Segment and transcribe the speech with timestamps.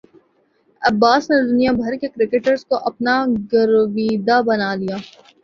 [0.81, 4.97] عباس نے دنیا بھر کے کرکٹرز کو اپنا گرویدہ بنا لیا